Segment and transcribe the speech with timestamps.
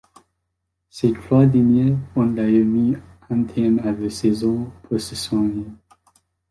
[0.89, 2.95] Ces trois derniers ont d'ailleurs mis
[3.29, 5.67] un terme à leur saison pour se soigner.